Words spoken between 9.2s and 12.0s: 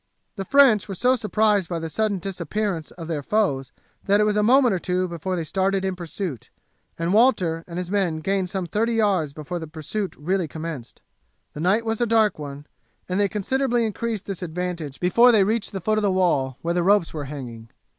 before the pursuit really commenced. The night